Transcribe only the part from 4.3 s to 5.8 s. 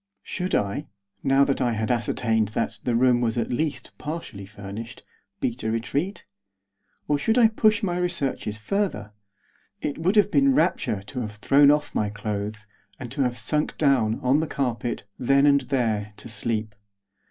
furnished, beat a